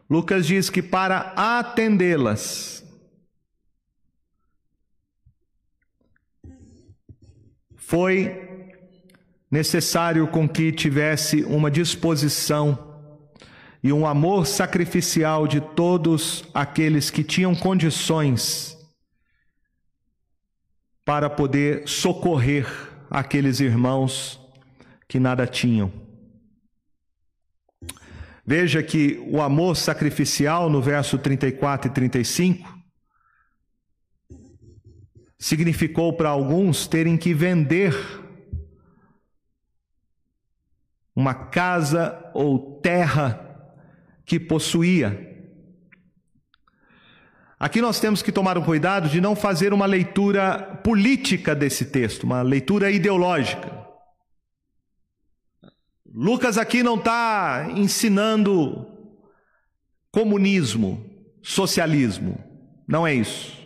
[0.10, 2.84] Lucas diz que para atendê-las,
[7.76, 8.47] foi
[9.50, 12.88] necessário com que tivesse uma disposição
[13.82, 18.78] e um amor sacrificial de todos aqueles que tinham condições
[21.04, 22.68] para poder socorrer
[23.10, 24.39] aqueles irmãos
[25.08, 26.09] que nada tinham.
[28.52, 32.80] Veja que o amor sacrificial, no verso 34 e 35,
[35.38, 37.95] significou para alguns terem que vender
[41.16, 43.39] uma casa ou terra
[44.26, 45.45] que possuía.
[47.60, 52.24] Aqui nós temos que tomar um cuidado de não fazer uma leitura política desse texto,
[52.24, 53.79] uma leitura ideológica.
[56.14, 58.88] Lucas aqui não está ensinando
[60.12, 61.05] comunismo,
[61.41, 62.43] socialismo,
[62.88, 63.60] não é isso.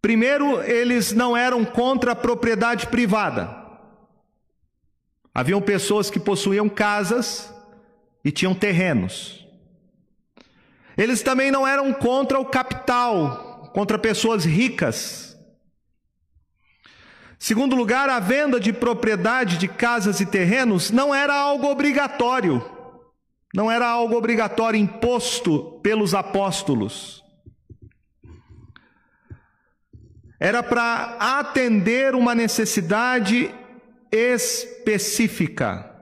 [0.00, 3.64] Primeiro, eles não eram contra a propriedade privada.
[5.34, 7.52] Haviam pessoas que possuíam casas
[8.24, 9.46] e tinham terrenos.
[10.96, 15.33] Eles também não eram contra o capital, contra pessoas ricas.
[17.44, 22.64] Segundo lugar, a venda de propriedade de casas e terrenos não era algo obrigatório,
[23.54, 27.22] não era algo obrigatório imposto pelos apóstolos.
[30.40, 33.54] Era para atender uma necessidade
[34.10, 35.94] específica.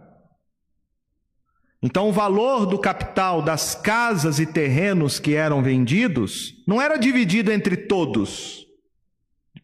[1.83, 7.51] Então, o valor do capital das casas e terrenos que eram vendidos não era dividido
[7.51, 8.65] entre todos,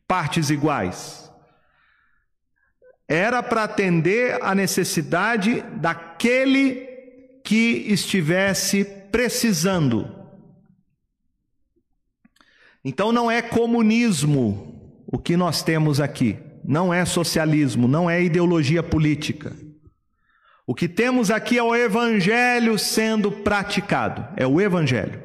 [0.08, 1.27] partes iguais.
[3.08, 6.86] Era para atender a necessidade daquele
[7.42, 10.14] que estivesse precisando.
[12.84, 18.82] Então, não é comunismo o que nós temos aqui, não é socialismo, não é ideologia
[18.82, 19.56] política.
[20.66, 25.22] O que temos aqui é o Evangelho sendo praticado, é o Evangelho.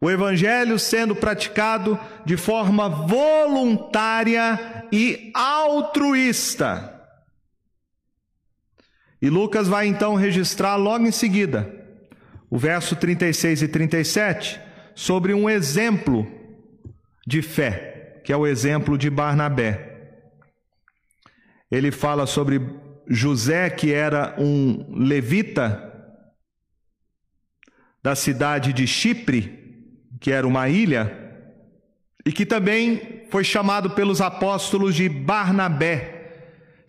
[0.00, 6.94] O Evangelho sendo praticado de forma voluntária e altruísta.
[9.20, 11.74] E Lucas vai então registrar logo em seguida,
[12.48, 14.60] o verso 36 e 37,
[14.94, 16.26] sobre um exemplo
[17.26, 19.88] de fé, que é o exemplo de Barnabé.
[21.70, 22.60] Ele fala sobre
[23.08, 25.84] José, que era um levita
[28.02, 29.58] da cidade de Chipre,
[30.20, 31.28] que era uma ilha,
[32.24, 36.32] e que também foi chamado pelos apóstolos de Barnabé,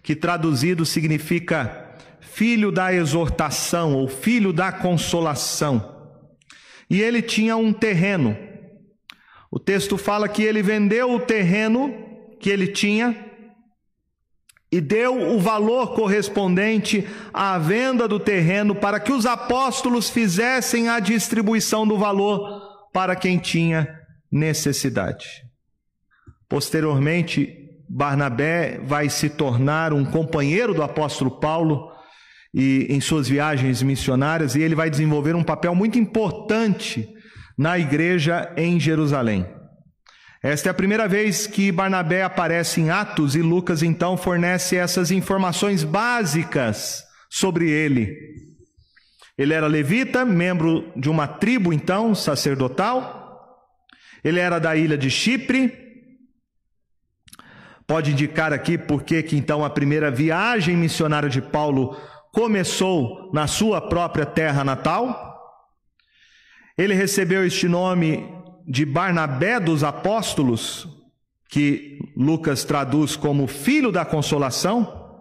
[0.01, 5.97] que traduzido significa filho da exortação ou filho da consolação.
[6.89, 8.37] E ele tinha um terreno.
[9.51, 11.93] O texto fala que ele vendeu o terreno
[12.39, 13.25] que ele tinha
[14.71, 20.99] e deu o valor correspondente à venda do terreno para que os apóstolos fizessem a
[20.99, 23.87] distribuição do valor para quem tinha
[24.31, 25.48] necessidade.
[26.49, 31.91] Posteriormente, Barnabé vai se tornar um companheiro do apóstolo Paulo
[32.53, 37.07] e em suas viagens missionárias e ele vai desenvolver um papel muito importante
[37.57, 39.45] na igreja em Jerusalém.
[40.41, 45.11] Esta é a primeira vez que Barnabé aparece em Atos e Lucas então fornece essas
[45.11, 48.17] informações básicas sobre ele.
[49.37, 53.19] Ele era levita, membro de uma tribo então sacerdotal.
[54.23, 55.88] Ele era da ilha de Chipre.
[57.89, 61.97] Pode indicar aqui porque que então a primeira viagem missionária de Paulo
[62.31, 65.57] começou na sua própria terra natal.
[66.77, 68.31] Ele recebeu este nome
[68.67, 70.87] de Barnabé dos apóstolos,
[71.49, 75.17] que Lucas traduz como filho da consolação.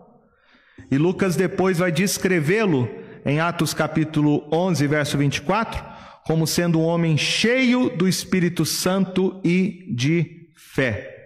[0.91, 2.87] E Lucas depois vai descrevê-lo
[3.25, 5.83] em Atos capítulo 11, verso 24,
[6.27, 11.18] como sendo um homem cheio do Espírito Santo e de fé.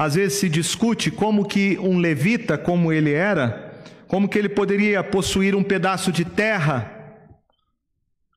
[0.00, 5.04] Às vezes se discute como que um levita, como ele era, como que ele poderia
[5.04, 6.90] possuir um pedaço de terra,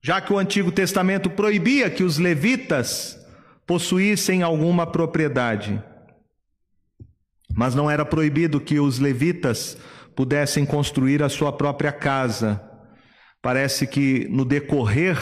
[0.01, 3.17] já que o Antigo Testamento proibia que os levitas
[3.65, 5.81] possuíssem alguma propriedade.
[7.55, 9.77] Mas não era proibido que os levitas
[10.17, 12.61] pudessem construir a sua própria casa.
[13.41, 15.17] Parece que no decorrer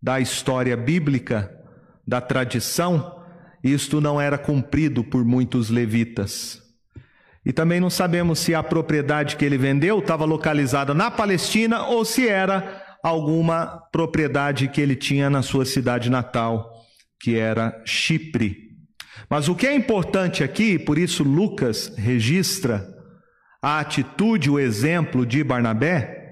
[0.00, 1.52] da história bíblica,
[2.06, 3.21] da tradição,
[3.62, 6.60] isto não era cumprido por muitos levitas.
[7.44, 12.04] E também não sabemos se a propriedade que ele vendeu estava localizada na Palestina ou
[12.04, 16.70] se era alguma propriedade que ele tinha na sua cidade natal,
[17.20, 18.70] que era Chipre.
[19.28, 22.86] Mas o que é importante aqui, por isso Lucas registra
[23.60, 26.22] a atitude, o exemplo de Barnabé,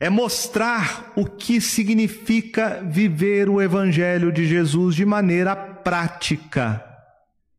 [0.00, 5.54] é mostrar o que significa viver o Evangelho de Jesus de maneira
[5.90, 6.84] prática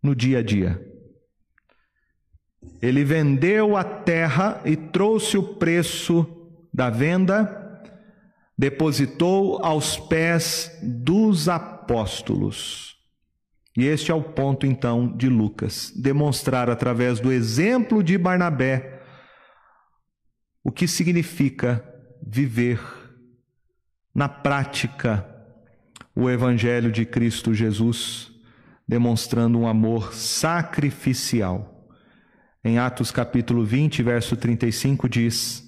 [0.01, 0.81] no dia a dia.
[2.81, 6.25] Ele vendeu a terra e trouxe o preço
[6.73, 7.83] da venda,
[8.57, 12.95] depositou aos pés dos apóstolos.
[13.75, 19.01] E este é o ponto então de Lucas, demonstrar através do exemplo de Barnabé
[20.63, 21.83] o que significa
[22.25, 22.79] viver
[24.15, 25.30] na prática
[26.21, 28.31] o evangelho de Cristo Jesus,
[28.87, 31.89] demonstrando um amor sacrificial.
[32.63, 35.63] Em Atos capítulo 20, verso 35 diz: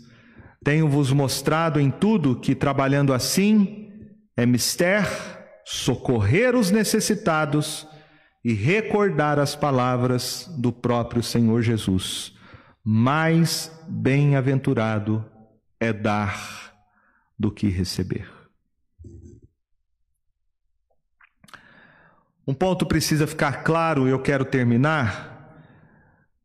[0.64, 3.90] Tenho-vos mostrado em tudo que trabalhando assim
[4.38, 5.08] é mister
[5.66, 7.88] socorrer os necessitados
[8.44, 12.34] e recordar as palavras do próprio Senhor Jesus.
[12.84, 15.26] Mais bem-aventurado
[15.80, 16.76] é dar
[17.40, 18.43] do que receber.
[22.46, 25.64] Um ponto precisa ficar claro, e eu quero terminar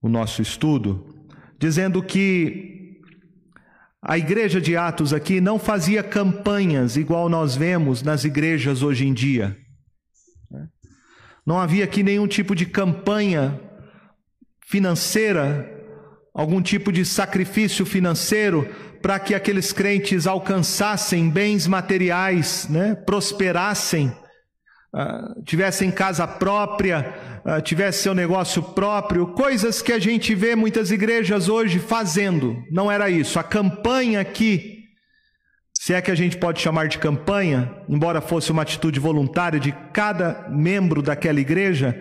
[0.01, 1.27] o nosso estudo,
[1.59, 3.01] dizendo que
[4.01, 9.13] a igreja de Atos aqui não fazia campanhas igual nós vemos nas igrejas hoje em
[9.13, 9.57] dia.
[11.45, 13.61] Não havia aqui nenhum tipo de campanha
[14.67, 15.69] financeira,
[16.33, 18.69] algum tipo de sacrifício financeiro
[19.03, 22.95] para que aqueles crentes alcançassem bens materiais, né?
[22.95, 24.13] prosperassem,
[24.95, 27.15] uh, tivessem casa própria,
[27.45, 32.63] uh, tivessem seu negócio próprio, coisas que a gente vê muitas igrejas hoje fazendo.
[32.71, 33.39] Não era isso.
[33.39, 34.79] A campanha aqui
[35.81, 39.71] se é que a gente pode chamar de campanha, embora fosse uma atitude voluntária de
[39.93, 41.99] cada membro daquela igreja,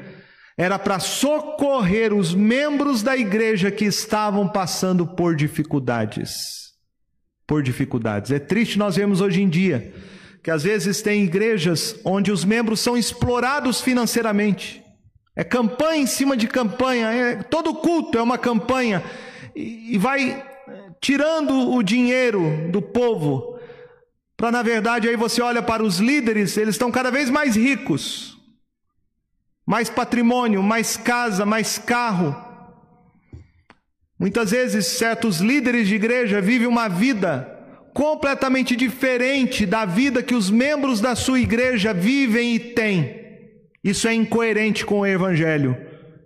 [0.57, 6.33] era para socorrer os membros da igreja que estavam passando por dificuldades.
[7.45, 8.31] Por dificuldades.
[8.31, 9.93] É triste nós vemos hoje em dia
[10.47, 14.81] que às vezes tem igrejas onde os membros são explorados financeiramente.
[15.35, 19.03] É campanha em cima de campanha, é, todo culto é uma campanha
[19.53, 20.43] e, e vai eh,
[21.01, 23.59] tirando o dinheiro do povo
[24.37, 28.37] para na verdade aí você olha para os líderes, eles estão cada vez mais ricos,
[29.65, 32.33] mais patrimônio, mais casa, mais carro.
[34.17, 37.56] Muitas vezes certos líderes de igreja vivem uma vida
[37.97, 43.19] completamente diferente da vida que os membros da sua igreja vivem e têm.
[43.83, 45.75] Isso é incoerente com o evangelho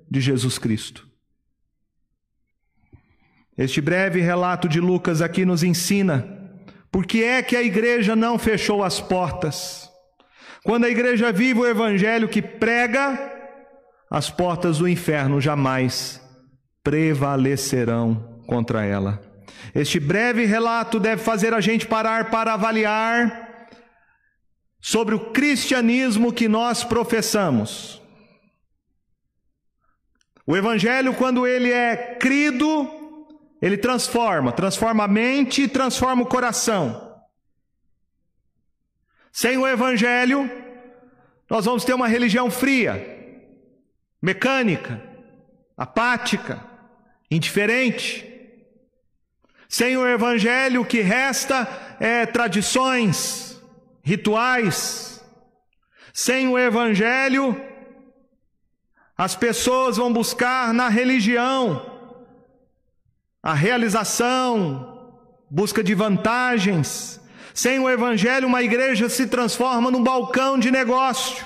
[0.09, 1.07] de Jesus Cristo.
[3.57, 6.27] Este breve relato de Lucas aqui nos ensina
[6.91, 9.89] por que é que a igreja não fechou as portas?
[10.65, 13.17] Quando a igreja vive o evangelho que prega,
[14.09, 16.21] as portas do inferno jamais
[16.83, 19.30] prevalecerão contra ela.
[19.73, 23.69] Este breve relato deve fazer a gente parar para avaliar
[24.79, 28.01] sobre o cristianismo que nós professamos.
[30.45, 32.89] O evangelho, quando ele é crido,
[33.61, 37.11] ele transforma, transforma a mente e transforma o coração.
[39.31, 40.49] Sem o Evangelho,
[41.49, 43.45] nós vamos ter uma religião fria,
[44.21, 45.01] mecânica,
[45.77, 46.63] apática,
[47.29, 48.27] indiferente.
[49.71, 51.65] Sem o Evangelho, o que resta
[51.97, 53.57] é tradições,
[54.03, 55.23] rituais.
[56.13, 57.55] Sem o Evangelho,
[59.17, 61.85] As pessoas vão buscar na religião
[63.43, 65.13] a realização,
[65.49, 67.21] busca de vantagens.
[67.53, 71.45] Sem o Evangelho, uma igreja se transforma num balcão de negócio.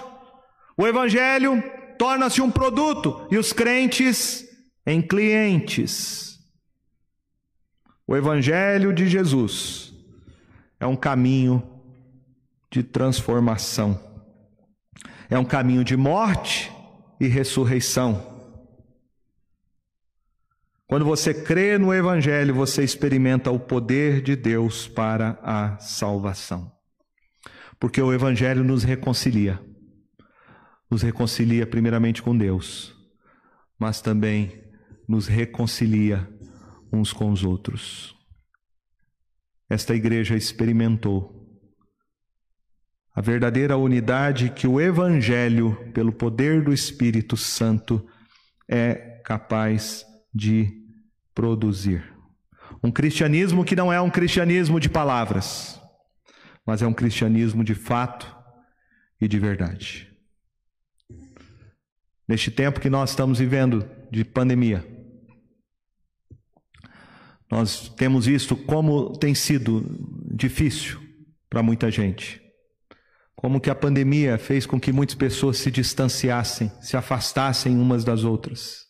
[0.78, 1.62] O Evangelho
[2.00, 4.46] torna-se um produto e os crentes
[4.86, 6.35] em clientes.
[8.08, 9.94] O Evangelho de Jesus
[10.80, 11.64] é um caminho
[12.72, 14.00] de transformação,
[15.30, 16.72] é um caminho de morte
[17.20, 18.36] e ressurreição.
[20.88, 26.72] Quando você crê no Evangelho, você experimenta o poder de Deus para a salvação.
[27.80, 29.60] Porque o Evangelho nos reconcilia.
[30.92, 32.96] Nos reconcilia primeiramente com Deus,
[33.80, 34.64] mas também
[35.08, 36.30] nos reconcilia
[36.96, 38.16] uns com os outros.
[39.70, 41.36] Esta igreja experimentou
[43.14, 48.06] a verdadeira unidade que o Evangelho, pelo poder do Espírito Santo,
[48.68, 50.70] é capaz de
[51.34, 52.14] produzir.
[52.84, 55.80] Um cristianismo que não é um cristianismo de palavras,
[56.66, 58.36] mas é um cristianismo de fato
[59.20, 60.12] e de verdade.
[62.28, 64.95] Neste tempo que nós estamos vivendo de pandemia,
[67.56, 69.82] nós temos visto como tem sido
[70.30, 71.00] difícil
[71.50, 72.42] para muita gente.
[73.34, 78.26] Como que a pandemia fez com que muitas pessoas se distanciassem, se afastassem umas das
[78.26, 78.88] outras.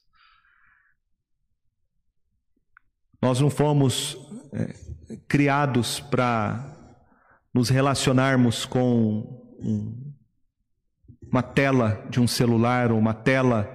[3.22, 4.18] Nós não fomos
[4.52, 4.74] é,
[5.28, 6.76] criados para
[7.54, 10.12] nos relacionarmos com um,
[11.32, 13.70] uma tela de um celular ou uma tela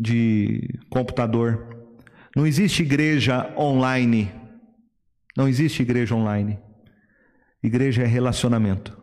[0.00, 1.69] de computador.
[2.34, 4.32] Não existe igreja online.
[5.36, 6.58] Não existe igreja online.
[7.62, 9.00] Igreja é relacionamento.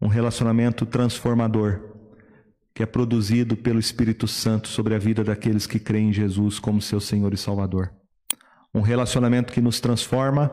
[0.00, 1.96] Um relacionamento transformador
[2.74, 6.80] que é produzido pelo Espírito Santo sobre a vida daqueles que creem em Jesus como
[6.80, 7.92] seu Senhor e Salvador.
[8.72, 10.48] Um relacionamento que nos transforma,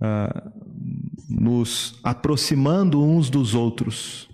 [0.00, 0.50] uh,
[1.28, 4.28] nos aproximando uns dos outros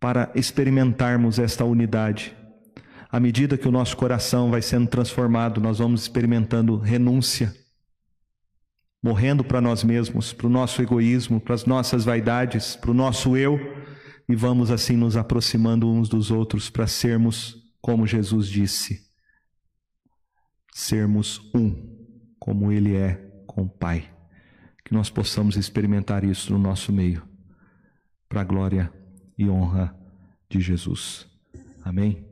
[0.00, 2.34] para experimentarmos esta unidade
[3.10, 7.52] à medida que o nosso coração vai sendo transformado, nós vamos experimentando renúncia,
[9.02, 13.36] morrendo para nós mesmos, para o nosso egoísmo, para as nossas vaidades, para o nosso
[13.36, 13.58] eu,
[14.28, 19.00] e vamos assim nos aproximando uns dos outros para sermos, como Jesus disse,
[20.72, 21.74] sermos um,
[22.38, 24.08] como Ele é com o Pai.
[24.84, 27.22] Que nós possamos experimentar isso no nosso meio,
[28.28, 28.92] para a glória
[29.36, 29.96] e honra
[30.48, 31.26] de Jesus.
[31.82, 32.29] Amém?